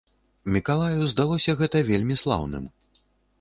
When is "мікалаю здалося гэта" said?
0.53-1.83